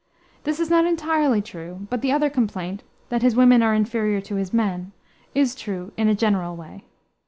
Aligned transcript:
This 0.45 0.59
is 0.59 0.71
not 0.71 0.85
entirely 0.87 1.43
true, 1.43 1.85
but 1.91 2.01
the 2.01 2.11
other 2.11 2.31
complaint 2.31 2.81
that 3.09 3.21
his 3.21 3.35
women 3.35 3.61
are 3.61 3.75
inferior 3.75 4.19
to 4.21 4.35
his 4.35 4.51
men 4.51 4.93
is 5.35 5.53
true 5.53 5.91
in 5.95 6.07
a 6.07 6.15
general 6.15 6.55
way. 6.55 6.85